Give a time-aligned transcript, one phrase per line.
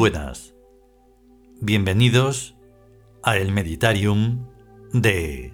[0.00, 0.54] Buenas.
[1.60, 2.56] Bienvenidos
[3.22, 4.46] a el Meditarium
[4.94, 5.52] de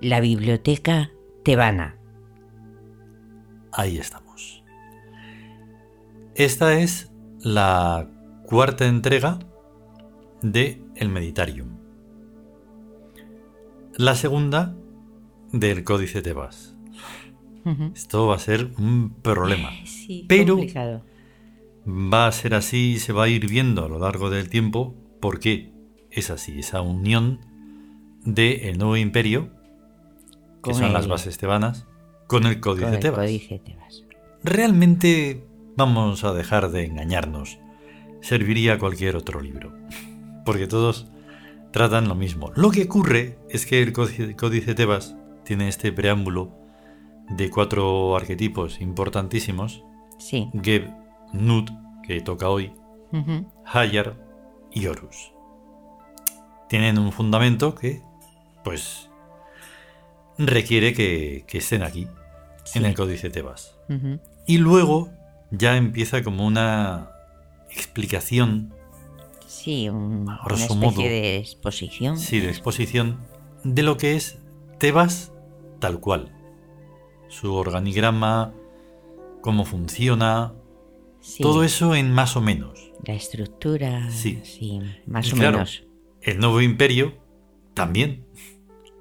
[0.00, 1.10] La Biblioteca
[1.44, 1.98] Tebana.
[3.70, 4.64] Ahí estamos.
[6.34, 8.08] Esta es la
[8.46, 9.40] cuarta entrega
[10.40, 11.76] de El Meditarium.
[13.94, 14.74] La segunda
[15.52, 16.78] del Códice Tebas.
[17.94, 19.68] Esto va a ser un problema.
[19.84, 21.13] Sí, Pero- complicado.
[21.86, 25.72] Va a ser así, se va a ir viendo a lo largo del tiempo porque
[26.10, 27.40] es así, esa unión
[28.24, 29.50] del nuevo imperio,
[30.62, 31.86] que Con son las el- bases tebanas,
[32.26, 33.18] con el Códice Con el Tebas.
[33.20, 34.04] Códice Tebas.
[34.42, 35.44] Realmente
[35.76, 37.58] vamos a dejar de engañarnos.
[38.22, 39.72] Serviría cualquier otro libro.
[40.46, 41.08] Porque todos
[41.72, 42.50] tratan lo mismo.
[42.54, 46.50] Lo que ocurre es que el Códice, Tebas tiene este preámbulo
[47.28, 49.82] de cuatro arquetipos importantísimos.
[50.18, 50.48] Sí.
[50.62, 50.90] Geb,
[51.34, 51.70] Nut,
[52.06, 52.72] que toca hoy,
[53.12, 53.46] Ujú.
[53.66, 54.16] Hayar
[54.72, 55.32] y Horus.
[56.68, 58.02] Tienen un fundamento que,
[58.64, 59.10] pues,
[60.38, 62.08] requiere que, que estén aquí,
[62.64, 62.78] Sí.
[62.78, 63.76] en el Códice Tebas.
[64.46, 65.10] Y luego
[65.50, 67.10] ya empieza como una
[67.70, 68.72] explicación,
[69.46, 71.00] Sí, un- una especie modo.
[71.02, 72.18] de exposición.
[72.18, 73.18] sí, de exposición,
[73.62, 74.38] de lo que es
[74.78, 75.32] Tebas
[75.78, 76.32] tal cual.
[77.28, 78.52] Su organigrama,
[79.42, 80.54] cómo funciona,
[81.26, 82.92] Sí, todo eso en más o menos.
[83.06, 84.10] La estructura.
[84.10, 84.40] Sí.
[84.44, 85.84] Sí, más Y o claro, menos.
[86.20, 87.14] El nuevo imperio
[87.72, 88.26] también,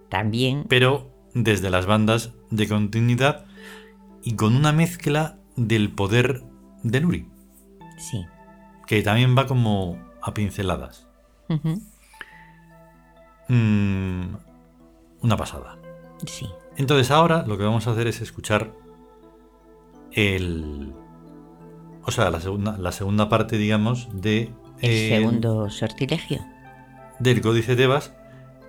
[0.09, 0.66] También.
[0.69, 3.45] pero desde las bandas de continuidad
[4.23, 6.44] y con una mezcla del poder
[6.83, 7.28] de Nuri,
[7.97, 8.25] Sí.
[8.88, 11.07] que también va como a pinceladas.
[13.50, 14.35] Mm,
[15.22, 15.78] una pasada.
[16.25, 16.47] Sí.
[16.78, 18.73] Entonces ahora lo que vamos a hacer es escuchar
[20.12, 20.94] el...
[22.05, 24.51] O sea, la segunda, la segunda parte, digamos, de...
[24.81, 26.45] El eh, segundo sortilegio.
[27.19, 28.13] Del Códice Tebas,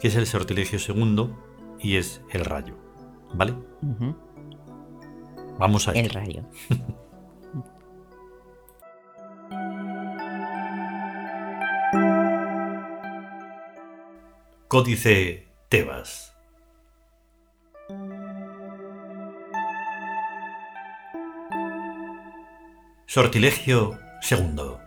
[0.01, 1.37] que es el sortilegio segundo
[1.81, 2.77] y es el rayo.
[3.33, 3.55] ¿Vale?
[5.59, 6.43] Vamos a El rayo.
[14.69, 16.34] Códice Tebas.
[23.15, 24.81] Sortilegio segundo.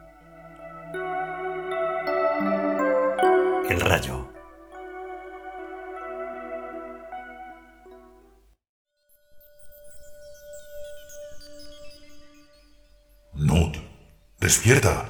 [3.70, 4.30] El rayo.
[13.34, 13.78] Nut,
[14.42, 15.06] despierta.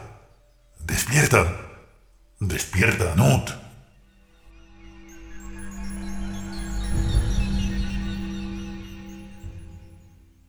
[0.86, 1.58] Despierta.
[2.40, 3.50] Despierta, Nut.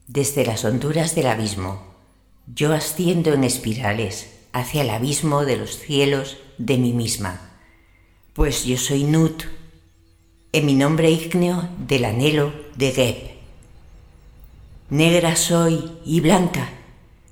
[0.07, 1.98] Desde las honduras del abismo,
[2.55, 7.53] yo asciendo en espirales hacia el abismo de los cielos de mí misma,
[8.33, 9.45] pues yo soy Nut,
[10.53, 13.17] en mi nombre ígneo del anhelo de Geb.
[14.91, 16.71] Negra soy y blanca,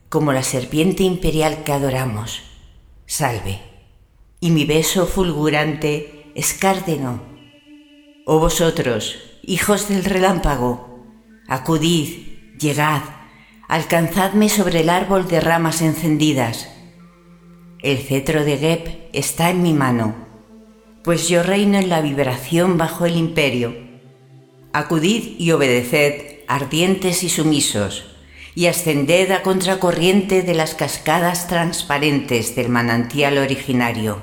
[0.08, 2.42] como la serpiente imperial que adoramos.
[3.06, 3.60] Salve,
[4.40, 7.22] y mi beso fulgurante es cárdeno.
[8.26, 11.04] Oh vosotros, hijos del relámpago,
[11.48, 13.02] acudid, llegad,
[13.68, 16.68] alcanzadme sobre el árbol de ramas encendidas.
[17.82, 20.14] El cetro de Geb está en mi mano,
[21.02, 23.76] pues yo reino en la vibración bajo el imperio.
[24.72, 28.16] Acudid y obedeced, ardientes y sumisos,
[28.54, 34.18] y ascended a contracorriente de las cascadas transparentes del manantial originario.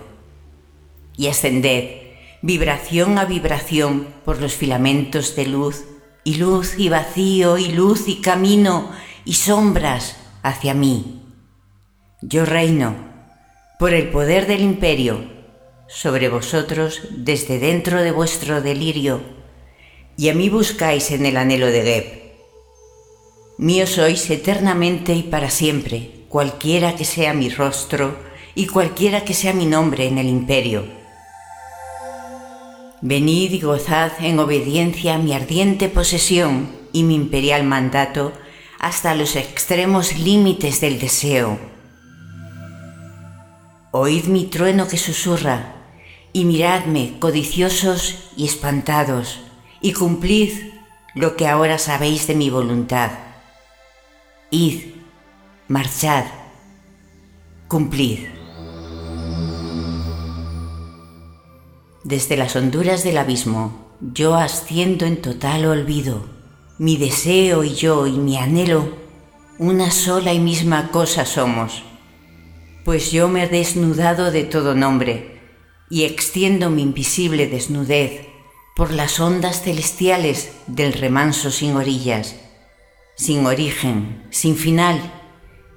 [1.16, 2.02] Y ascended,
[2.42, 5.84] vibración a vibración, por los filamentos de luz,
[6.24, 8.92] y luz y vacío, y luz y camino,
[9.26, 11.22] y sombras hacia mí.
[12.22, 12.96] Yo reino,
[13.80, 15.32] por el poder del imperio,
[15.88, 19.22] sobre vosotros desde dentro de vuestro delirio,
[20.18, 22.24] y a mí buscáis en el anhelo de Geb.
[23.58, 28.18] Mío sois eternamente y para siempre, cualquiera que sea mi rostro
[28.56, 30.86] y cualquiera que sea mi nombre en el imperio.
[33.02, 38.32] Venid y gozad en obediencia a mi ardiente posesión y mi imperial mandato
[38.84, 41.58] hasta los extremos límites del deseo.
[43.92, 45.76] Oíd mi trueno que susurra,
[46.34, 49.40] y miradme, codiciosos y espantados,
[49.80, 50.74] y cumplid
[51.16, 53.12] lo que ahora sabéis de mi voluntad.
[54.52, 54.96] Id,
[55.70, 56.26] marchad,
[57.70, 58.20] cumplid.
[62.04, 66.43] Desde las honduras del abismo, yo asciendo en total olvido.
[66.80, 68.98] Mi deseo y yo y mi anhelo,
[69.60, 71.84] una sola y misma cosa somos.
[72.84, 75.40] pues yo me he desnudado de todo nombre
[75.90, 78.28] y extiendo mi invisible desnudez
[78.76, 82.36] por las ondas celestiales del remanso sin orillas,
[83.16, 85.00] sin origen, sin final,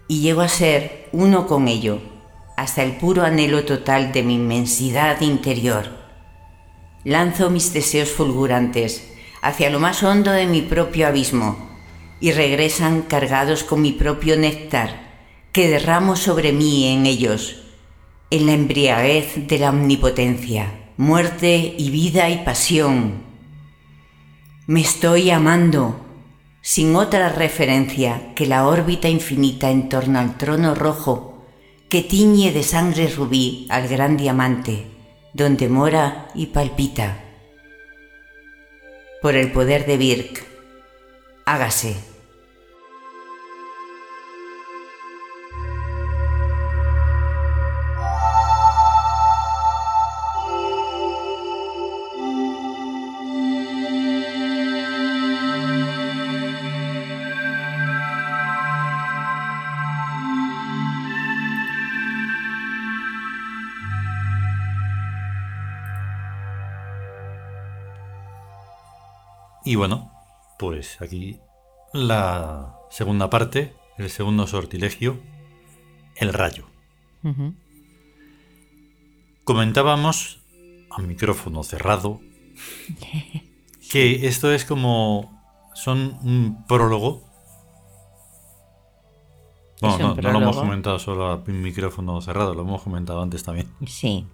[0.09, 2.01] y llego a ser uno con ello,
[2.57, 5.91] hasta el puro anhelo total de mi inmensidad interior.
[7.05, 9.16] Lanzo mis deseos fulgurantes
[9.47, 11.57] hacia lo más hondo de mi propio abismo,
[12.19, 15.23] y regresan cargados con mi propio néctar,
[15.53, 17.63] que derramo sobre mí en ellos,
[18.31, 23.23] en la embriaguez de la omnipotencia, muerte y vida y pasión.
[24.67, 26.01] Me estoy amando,
[26.61, 31.45] sin otra referencia que la órbita infinita en torno al trono rojo
[31.89, 34.87] que tiñe de sangre rubí al gran diamante,
[35.33, 37.26] donde mora y palpita.
[39.23, 40.45] Por el poder de Birk,
[41.47, 42.16] hágase.
[69.67, 70.11] Y bueno,
[70.59, 71.39] pues aquí
[71.93, 75.21] la segunda parte, el segundo sortilegio,
[76.17, 76.67] el rayo.
[79.45, 80.41] Comentábamos
[80.91, 82.21] a micrófono cerrado
[83.91, 85.43] que esto es como
[85.75, 87.23] son un prólogo.
[89.81, 93.43] Bueno, un no, no lo hemos comentado solo a micrófono cerrado, lo hemos comentado antes
[93.45, 93.69] también.
[93.87, 94.27] Sí.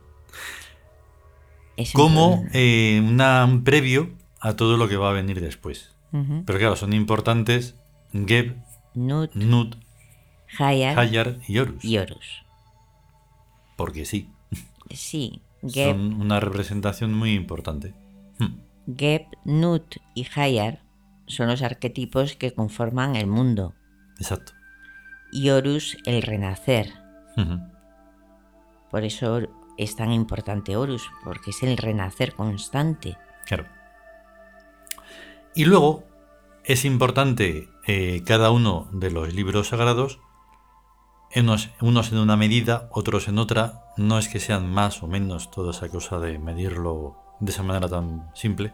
[1.77, 2.51] Es un Como problema.
[2.55, 4.11] eh, una- un previo
[4.43, 5.95] a todo lo que va a venir después.
[6.11, 7.75] Pero claro, son importantes
[8.13, 8.57] Geb,
[8.95, 9.77] Nut, Nut,
[10.59, 11.83] Hayar Hayar y Horus.
[11.83, 12.45] y Horus.
[13.77, 14.29] Porque sí,
[14.91, 17.95] Sí, Geb, son una representación muy importante.
[18.39, 18.59] Hmm,
[18.95, 20.83] Geb, Nut y Hayar
[21.27, 23.75] son los arquetipos que conforman el mundo.
[24.19, 24.53] Exacto.
[25.33, 26.93] Y Horus el renacer.
[28.91, 29.41] Por eso
[29.79, 33.17] es tan importante Horus, porque es el renacer constante.
[33.47, 33.67] Claro.
[35.55, 36.05] Y luego
[36.65, 40.19] es importante eh, cada uno de los libros sagrados,
[41.35, 43.85] unos, unos en una medida, otros en otra.
[43.97, 47.89] No es que sean más o menos toda esa cosa de medirlo de esa manera
[47.89, 48.73] tan simple,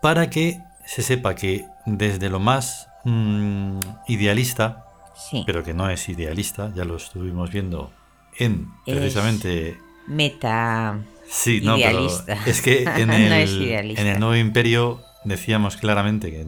[0.00, 5.42] para que se sepa que desde lo más mm, idealista, Sí.
[5.44, 7.92] pero que no es idealista, ya lo estuvimos viendo
[8.38, 10.98] en Es precisamente Meta.
[11.28, 12.38] Sí, no, pero Idealista.
[12.46, 14.00] es que en No el, es idealista.
[14.00, 16.46] en el nuevo imperio decíamos claramente que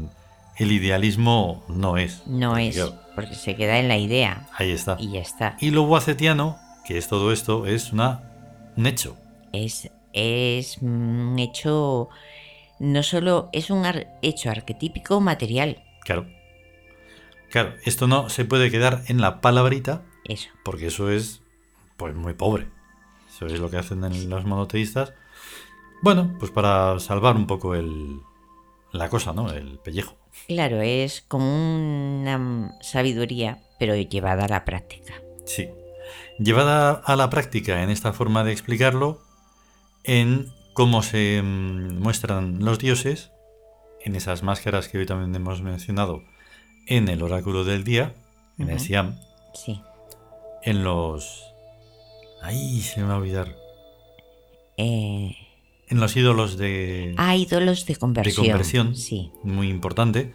[0.58, 2.26] el idealismo no es.
[2.26, 2.78] No es,
[3.14, 4.48] porque se queda en la idea.
[4.56, 4.96] ahí está.
[4.98, 5.56] Y ya está.
[5.60, 8.22] Y lo guacetiano, que es todo esto, es una,
[8.76, 9.16] un hecho.
[9.52, 12.08] Es, es un hecho.
[12.78, 15.82] No solo es un ar- hecho arquetípico material.
[16.04, 16.26] Claro.
[17.50, 20.48] Claro, esto no se puede quedar en la palabrita, Eso.
[20.64, 21.42] porque eso es
[21.98, 22.66] pues muy pobre.
[23.28, 25.12] Eso es lo que hacen en los monoteístas.
[26.02, 28.20] Bueno, pues para salvar un poco el,
[28.92, 29.50] la cosa, ¿no?
[29.50, 30.16] El pellejo.
[30.48, 31.46] Claro, es como
[32.20, 35.14] una sabiduría, pero llevada a la práctica.
[35.44, 35.68] Sí.
[36.38, 39.20] Llevada a la práctica en esta forma de explicarlo,
[40.04, 43.30] en cómo se mm, muestran los dioses,
[44.04, 46.22] en esas máscaras que hoy también hemos mencionado,
[46.86, 48.14] en el oráculo del día,
[48.58, 48.80] en el.
[48.80, 49.18] Siam,
[49.54, 49.80] Sí.
[50.62, 51.44] en los...
[52.42, 53.54] Ahí se me va a olvidar.
[54.76, 55.36] Eh,
[55.92, 57.14] En los ídolos de...
[57.18, 58.46] ah, ídolos de conversión.
[58.46, 59.30] de conversión, Sí.
[59.44, 60.32] muy importante,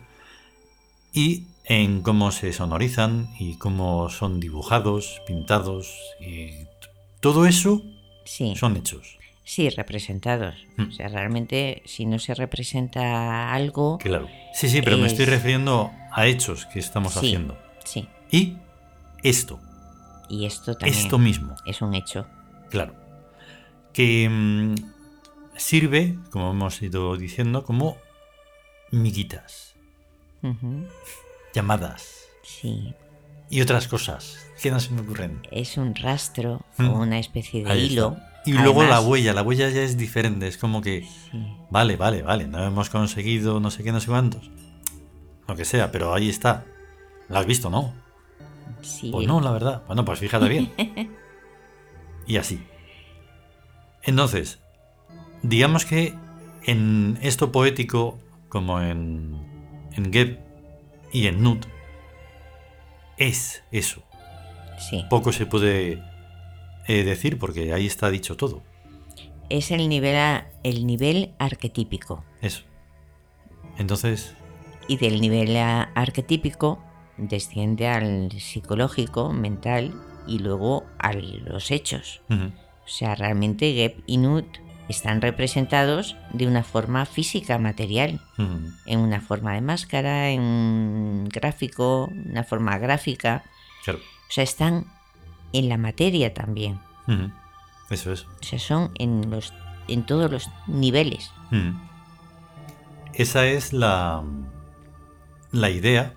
[1.14, 6.52] y en cómo se sonorizan y cómo son dibujados, pintados, y
[7.22, 7.82] todo eso
[8.24, 8.54] Sí.
[8.56, 9.18] son hechos.
[9.44, 10.54] Sí, representados.
[10.76, 10.90] Mm.
[10.90, 13.98] O sea, realmente, si no se representa algo.
[13.98, 14.28] Claro.
[14.54, 17.20] Sí, sí, pero me Es- estoy refiriendo a hechos que estamos Sí.
[17.20, 17.58] haciendo.
[17.84, 18.08] Sí.
[18.30, 18.58] Y
[19.24, 19.60] esto,
[20.30, 22.28] Y esto también esto mismo, es un hecho.
[22.70, 22.94] claro.
[23.94, 24.76] Que mm,
[25.58, 27.98] sirve, como hemos ido diciendo, como
[28.92, 29.76] miguitas,
[31.54, 32.94] llamadas Sí.
[33.50, 35.42] y otras cosas que no se me ocurren.
[35.52, 36.90] Es un rastro Mm.
[36.90, 38.14] o una especie de Ahí hilo.
[38.18, 38.42] está.
[38.46, 41.58] Y luego la huella, la huella ya es diferente, es como que, Sí.
[41.70, 44.50] vale, vale, vale, no hemos conseguido no sé qué, no sé cuántos.
[45.48, 46.66] Lo que sea, pero ahí está.
[47.28, 47.94] ¿La has visto, no?
[48.82, 49.10] Sí.
[49.12, 49.84] Pues no, la verdad.
[49.88, 50.72] Bueno, pues fíjate bien.
[52.28, 52.66] y así.
[54.04, 54.60] Entonces,
[55.44, 56.14] digamos que
[56.66, 59.36] en esto poético, como en,
[59.96, 60.40] en Geb
[61.12, 61.66] y en Nut,
[63.18, 64.04] es eso.
[64.90, 65.04] Sí.
[65.10, 66.04] poco se puede
[66.88, 68.62] eh, decir porque ahí está dicho todo.
[69.50, 72.24] Es el nivel, a- el nivel arquetípico.
[72.42, 72.64] Eso.
[73.78, 74.36] Entonces,
[74.88, 76.80] Y del nivel arquetípico
[77.18, 79.94] desciende al psicológico, mental
[80.28, 82.22] y luego a los hechos.
[82.30, 84.46] O sea, realmente Geb y Nut
[84.90, 91.30] están representados de una forma física, material, ujú, en una forma de máscara, en un
[91.30, 93.44] gráfico, una forma gráfica.
[93.84, 94.00] claro.
[94.00, 94.86] O sea, están
[95.54, 96.80] en la materia también.
[97.08, 97.32] ujú,
[97.90, 98.24] Eso es.
[98.24, 99.54] O sea, son en, los,
[99.88, 101.32] en todos los niveles.
[101.52, 101.74] ujú.
[103.14, 104.24] Esa es la,
[105.52, 106.14] la idea,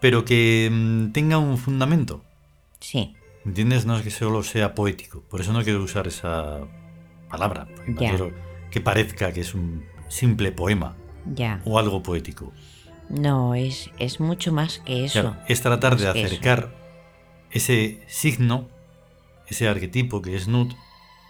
[0.00, 2.24] pero que mm, tenga un fundamento.
[2.80, 3.84] Sí, ¿Entiendes?
[3.84, 5.20] No es que solo sea poético.
[5.22, 6.60] Por eso no quiero usar esa
[7.28, 7.66] palabra.
[7.86, 8.32] No quiero
[8.70, 11.60] que parezca que es un simple poema ya.
[11.64, 12.52] o algo poético.
[13.08, 15.20] No, es, es mucho más que eso.
[15.20, 16.74] Claro, es tratar de acercar
[17.50, 18.68] ese signo,
[19.46, 20.72] ese arquetipo que es Nut,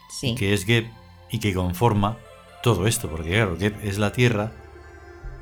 [0.08, 0.86] Sí, que es Geb
[1.30, 2.18] y que conforma
[2.62, 3.10] todo esto.
[3.10, 4.52] Porque claro, Geb es la tierra,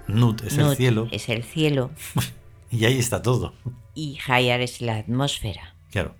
[0.08, 1.90] Nut es el cielo es el cielo
[2.70, 3.54] y ahí está todo.
[3.94, 5.74] y Hayar es la atmósfera.
[5.90, 6.14] Claro.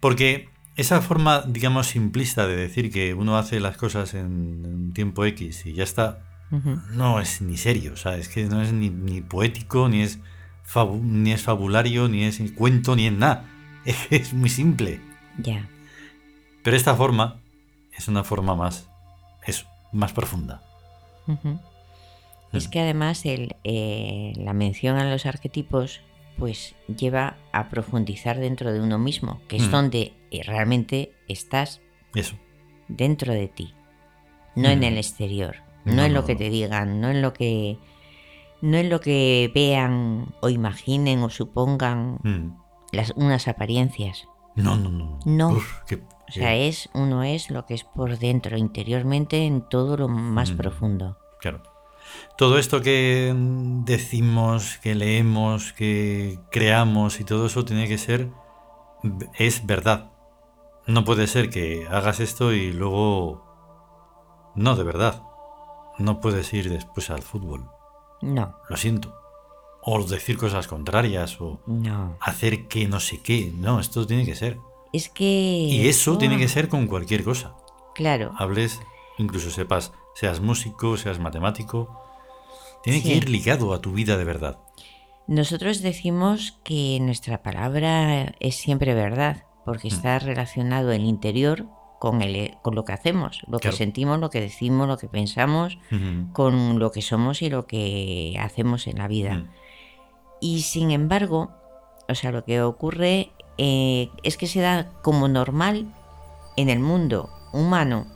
[0.00, 4.26] Porque esa forma, digamos, simplista de decir que uno hace las cosas en
[4.66, 6.20] un tiempo X y ya está,
[6.90, 10.18] no es ni serio, o sea, es que no es ni, ni poético, ni es,
[10.66, 13.44] fabu- ni es fabulario, ni es cuento, ni es nada.
[14.10, 15.00] Es muy simple.
[15.38, 15.68] Ya,
[16.62, 17.40] Pero esta forma
[17.96, 18.86] es una forma más,
[19.46, 20.62] eso, más profunda.
[22.52, 22.70] Es Mm.
[22.70, 26.00] que además el, eh, la mención a los arquetipos
[26.38, 29.70] pues lleva a profundizar dentro de uno mismo, que es Mm.
[29.70, 31.80] donde eh, realmente estás
[32.14, 32.36] Eso.
[32.88, 33.74] dentro de ti,
[34.56, 34.84] no en Mm.
[34.84, 36.38] el exterior, no, No, en no, lo que no.
[36.38, 37.78] te digan, no en lo que
[38.60, 42.56] no en lo que vean o imaginen o supongan Mm.
[42.92, 44.28] las unas apariencias.
[44.54, 45.18] No, no, no.
[45.24, 45.48] No.
[45.50, 45.96] Uf, qué-
[46.28, 50.50] O sea, es uno es lo que es por dentro, interiormente, en todo lo más
[50.52, 51.18] profundo.
[51.40, 51.62] Claro.
[52.36, 53.32] Todo esto que
[53.84, 58.30] decimos, que leemos, que creamos y todo eso tiene que ser,
[59.38, 60.10] es verdad.
[60.86, 63.44] No puede ser que hagas esto y luego...
[64.54, 65.22] No, de verdad.
[65.98, 67.68] No puedes ir después al fútbol.
[68.20, 69.14] No, Lo siento.
[69.84, 72.16] O decir cosas contrarias o no.
[72.20, 73.52] hacer que no sé qué.
[73.56, 74.58] No, esto tiene que ser.
[74.92, 75.24] Es que...
[75.24, 77.54] Y eso tiene que ser con cualquier cosa.
[77.94, 78.80] Claro, Hables,
[79.18, 82.01] incluso sepas, seas músico, seas matemático.
[82.82, 83.08] Tiene Sí.
[83.08, 84.58] que ir ligado a tu vida de verdad.
[85.28, 89.92] nosotros decimos que nuestra palabra es siempre verdad, porque Mm.
[89.94, 91.68] está relacionado el interior
[92.00, 95.78] con, el, con lo que hacemos, lo que sentimos, lo que decimos, lo que pensamos,
[96.32, 99.34] con lo que somos y lo que hacemos en la vida.
[99.38, 99.50] Mm.
[100.40, 101.52] Y sin embargo,
[102.08, 105.86] o sea, lo que ocurre eh, es que se da como normal
[106.56, 108.06] en el mundo humano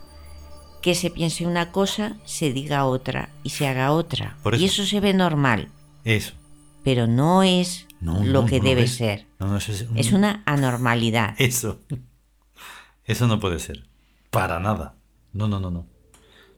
[0.86, 4.36] que se piense una cosa, se diga otra y se haga otra.
[4.56, 4.86] Y eso.
[4.86, 5.68] se ve normal,
[6.04, 6.34] Eso.
[6.84, 8.94] pero no es No, lo no, que no debe es.
[8.94, 9.26] ser.
[9.40, 11.34] No, no, eso es, un- Es una anormalidad.
[11.40, 11.80] Eso.
[13.04, 13.88] Eso no puede ser.
[14.30, 14.94] Para nada.
[15.32, 15.88] No, no, no, no.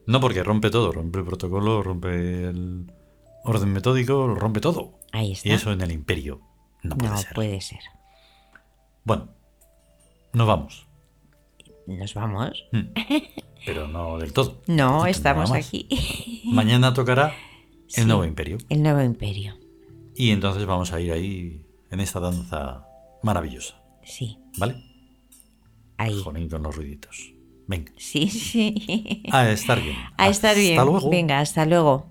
[0.05, 0.91] No porque rompe todo.
[0.91, 2.85] Rompe el protocolo, rompe el
[3.45, 4.93] orden metódico, lo rompe todo.
[5.11, 5.49] Ahí está.
[5.49, 6.39] Y eso en el imperio.
[6.83, 7.33] No puede no ser.
[7.33, 7.79] puede ser.
[9.03, 9.29] Bueno,
[10.33, 10.87] nos vamos.
[11.87, 12.63] Nos vamos.
[12.71, 12.79] Mm.
[13.65, 14.61] Pero no del todo.
[14.67, 16.41] No, estamos aquí.
[16.45, 17.33] Mañana tocará
[17.87, 18.05] el Sí.
[18.05, 18.57] nuevo imperio.
[18.69, 19.55] El nuevo imperio.
[20.15, 22.85] Y entonces vamos a ir ahí en esta danza
[23.23, 23.81] maravillosa.
[24.03, 24.75] Sí, ¿Vale?
[25.97, 26.19] ahí.
[26.23, 27.33] Jolín con los ruiditos.
[27.67, 27.91] Venga.
[27.97, 29.23] Sí, sí.
[29.31, 29.95] A estar bien.
[30.17, 30.79] A estar bien.
[30.79, 31.09] Hasta luego.
[31.09, 32.09] Venga, hasta luego.